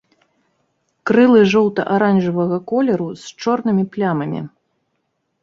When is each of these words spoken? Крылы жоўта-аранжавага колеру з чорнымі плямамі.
Крылы 1.09 1.41
жоўта-аранжавага 1.53 2.57
колеру 2.73 3.07
з 3.25 3.37
чорнымі 3.45 3.83
плямамі. 3.95 4.41